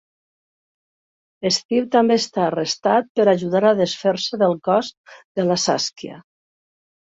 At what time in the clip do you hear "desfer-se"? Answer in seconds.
3.83-4.43